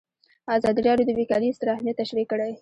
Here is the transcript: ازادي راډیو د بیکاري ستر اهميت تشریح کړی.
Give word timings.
ازادي 0.55 0.81
راډیو 0.87 1.07
د 1.07 1.11
بیکاري 1.19 1.55
ستر 1.57 1.67
اهميت 1.75 1.95
تشریح 2.01 2.25
کړی. 2.31 2.51